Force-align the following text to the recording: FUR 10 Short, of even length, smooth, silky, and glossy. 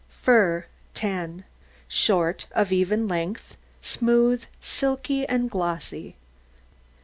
FUR 0.09 0.65
10 0.95 1.43
Short, 1.87 2.47
of 2.53 2.71
even 2.71 3.07
length, 3.07 3.55
smooth, 3.83 4.45
silky, 4.59 5.27
and 5.27 5.47
glossy. 5.47 6.15